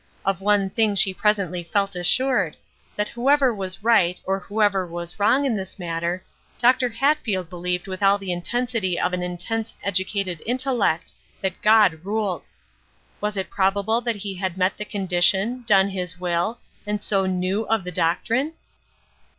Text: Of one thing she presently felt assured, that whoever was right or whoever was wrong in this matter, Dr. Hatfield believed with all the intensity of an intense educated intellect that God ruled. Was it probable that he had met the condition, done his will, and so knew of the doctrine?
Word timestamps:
Of 0.25 0.41
one 0.41 0.71
thing 0.71 0.95
she 0.95 1.13
presently 1.13 1.61
felt 1.61 1.95
assured, 1.95 2.57
that 2.95 3.09
whoever 3.09 3.53
was 3.53 3.83
right 3.83 4.19
or 4.25 4.39
whoever 4.39 4.87
was 4.87 5.19
wrong 5.19 5.45
in 5.45 5.55
this 5.55 5.77
matter, 5.77 6.23
Dr. 6.57 6.89
Hatfield 6.89 7.51
believed 7.51 7.85
with 7.85 8.01
all 8.01 8.17
the 8.17 8.31
intensity 8.31 8.99
of 8.99 9.13
an 9.13 9.21
intense 9.21 9.75
educated 9.83 10.41
intellect 10.43 11.13
that 11.41 11.61
God 11.61 12.03
ruled. 12.03 12.47
Was 13.21 13.37
it 13.37 13.51
probable 13.51 14.01
that 14.01 14.15
he 14.15 14.33
had 14.33 14.57
met 14.57 14.75
the 14.75 14.85
condition, 14.85 15.63
done 15.67 15.87
his 15.89 16.19
will, 16.19 16.57
and 16.87 16.99
so 16.99 17.27
knew 17.27 17.67
of 17.67 17.83
the 17.83 17.91
doctrine? 17.91 18.53